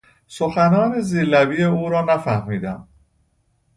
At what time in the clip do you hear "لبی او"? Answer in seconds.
1.25-1.89